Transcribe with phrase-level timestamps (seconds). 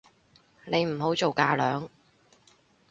[0.65, 1.87] 你唔好做架樑